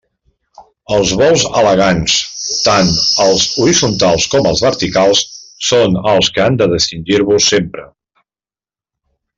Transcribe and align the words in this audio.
Els 0.95 1.11
vols 1.19 1.43
elegants, 1.59 2.15
tant 2.67 2.89
els 3.27 3.45
horitzontals 3.65 4.27
com 4.35 4.49
els 4.53 4.65
verticals, 4.69 5.23
són 5.69 6.01
els 6.15 6.35
que 6.39 6.45
han 6.47 6.59
de 6.63 6.73
distingir-vos 6.73 7.51
sempre. 7.55 7.87